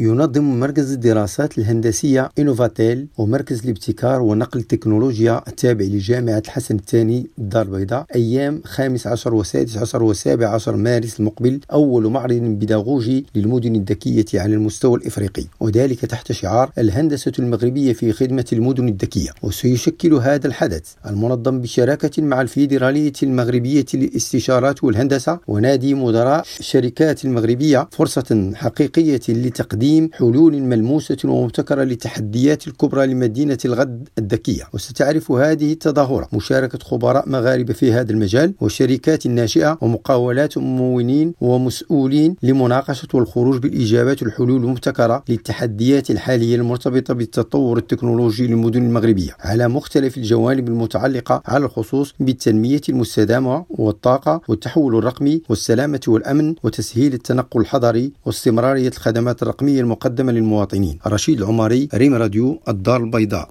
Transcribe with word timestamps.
ينظم 0.00 0.60
مركز 0.60 0.92
الدراسات 0.92 1.58
الهندسية 1.58 2.30
إنوفاتيل 2.38 3.06
ومركز 3.18 3.60
الابتكار 3.64 4.22
ونقل 4.22 4.60
التكنولوجيا 4.60 5.42
التابع 5.48 5.84
لجامعة 5.84 6.38
الحسن 6.38 6.74
الثاني 6.76 7.26
الدار 7.38 7.62
البيضاء. 7.62 8.06
أيام 8.14 8.62
15 8.64 9.34
وسادس 9.34 9.76
عشر 9.76 10.02
وسابع 10.02 10.48
عشر 10.48 10.76
مارس 10.76 11.20
المقبل 11.20 11.60
أول 11.72 12.10
معرض 12.10 12.34
بيداغوجي 12.34 13.26
للمدن 13.34 13.74
الذكية 13.74 14.24
على 14.34 14.54
المستوى 14.54 14.98
الإفريقي. 14.98 15.44
وذلك 15.60 16.00
تحت 16.00 16.32
شعار 16.32 16.72
الهندسة 16.78 17.32
المغربية 17.38 17.92
في 17.92 18.12
خدمة 18.12 18.46
المدن 18.52 18.88
الذكية. 18.88 19.30
وسيشكل 19.42 20.14
هذا 20.14 20.46
الحدث 20.46 20.82
المنظم 21.06 21.60
بشراكة 21.60 22.22
مع 22.22 22.40
الفيدرالية 22.40 23.12
المغربية 23.22 23.86
للاستشارات 23.94 24.84
والهندسة 24.84 25.38
ونادي 25.48 25.94
مدراء 25.94 26.44
الشركات 26.60 27.24
المغربية 27.24 27.88
فرصة 27.92 28.52
حقيقية 28.54 29.20
لتقديم 29.28 29.89
حلول 30.12 30.62
ملموسة 30.62 31.16
ومبتكرة 31.24 31.82
للتحديات 31.82 32.68
الكبرى 32.68 33.06
لمدينة 33.06 33.58
الغد 33.64 34.08
الذكية. 34.18 34.64
وستعرف 34.74 35.32
هذه 35.32 35.72
التظاهرة 35.72 36.28
مشاركة 36.32 36.78
خبراء 36.78 37.28
مغاربة 37.28 37.72
في 37.72 37.92
هذا 37.92 38.12
المجال 38.12 38.54
وشركات 38.60 39.26
ناشئة 39.26 39.78
ومقاولات 39.80 40.58
ممولين 40.58 41.34
ومسؤولين 41.40 42.36
لمناقشة 42.42 43.08
والخروج 43.14 43.58
بالإجابات 43.58 44.22
والحلول 44.22 44.64
المبتكرة 44.64 45.24
للتحديات 45.28 46.10
الحالية 46.10 46.54
المرتبطة 46.56 47.14
بالتطور 47.14 47.78
التكنولوجي 47.78 48.46
للمدن 48.46 48.82
المغربية 48.82 49.36
على 49.40 49.68
مختلف 49.68 50.16
الجوانب 50.16 50.68
المتعلقة 50.68 51.42
على 51.46 51.64
الخصوص 51.64 52.14
بالتنمية 52.20 52.80
المستدامة 52.88 53.64
والطاقة 53.70 54.40
والتحول 54.48 54.96
الرقمي 54.96 55.42
والسلامة 55.48 56.00
والأمن 56.08 56.54
وتسهيل 56.62 57.14
التنقل 57.14 57.60
الحضري 57.60 58.12
واستمرارية 58.26 58.88
الخدمات 58.88 59.42
الرقمية 59.42 59.79
المقدمة 59.80 60.32
للمواطنين. 60.32 60.98
رشيد 61.06 61.40
العماري 61.40 61.88
ريم 61.94 62.14
راديو 62.14 62.60
الدار 62.68 63.04
البيضاء. 63.04 63.48